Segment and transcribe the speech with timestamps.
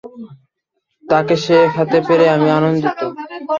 [1.03, 2.99] তাকে শেখাতে পেরে আমিও আনন্দিত।